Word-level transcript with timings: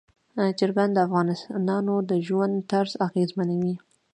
چرګان 0.57 0.89
د 0.93 0.97
افغانانو 1.05 1.95
د 2.09 2.11
ژوند 2.27 2.53
طرز 2.71 2.91
اغېزمنوي. 3.07 3.75